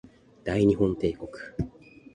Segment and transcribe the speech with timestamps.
[0.43, 1.29] 大日本帝国